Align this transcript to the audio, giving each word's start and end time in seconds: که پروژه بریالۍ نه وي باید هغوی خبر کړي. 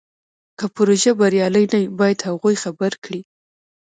که 0.57 0.65
پروژه 0.75 1.11
بریالۍ 1.19 1.65
نه 1.73 1.79
وي 1.81 1.85
باید 1.99 2.19
هغوی 2.27 2.55
خبر 2.63 2.91
کړي. 3.03 3.21